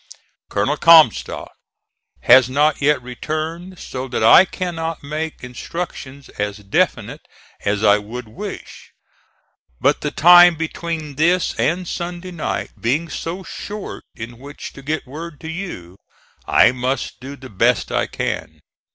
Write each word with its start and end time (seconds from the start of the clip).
Colonel 0.49 0.77
Comstock 0.77 1.51
has 2.21 2.49
not 2.49 2.81
yet 2.81 2.99
returned, 3.03 3.77
so 3.77 4.07
that 4.07 4.23
I 4.23 4.45
cannot 4.45 5.03
make 5.03 5.43
instructions 5.43 6.27
as 6.39 6.57
definite 6.57 7.21
as 7.65 7.83
I 7.83 7.99
would 7.99 8.27
wish, 8.27 8.93
but 9.79 10.01
the 10.01 10.09
time 10.09 10.55
between 10.55 11.17
this 11.17 11.53
and 11.59 11.87
Sunday 11.87 12.31
night 12.31 12.71
being 12.81 13.09
so 13.09 13.43
short 13.43 14.03
in 14.15 14.39
which 14.39 14.73
to 14.73 14.81
get 14.81 15.05
word 15.05 15.39
to 15.41 15.51
you, 15.51 15.97
I 16.47 16.71
must 16.71 17.19
do 17.19 17.35
the 17.35 17.51
best 17.51 17.91
I 17.91 18.07
can. 18.07 18.61